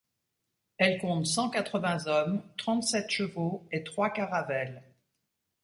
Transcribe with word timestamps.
Elle 0.79 0.99
compte 0.99 1.27
cent 1.27 1.51
quatre-vingts 1.51 2.07
hommes, 2.07 2.41
trente-sept 2.57 3.11
chevaux 3.11 3.67
et 3.71 3.83
trois 3.83 4.09
caravelles. 4.09 4.81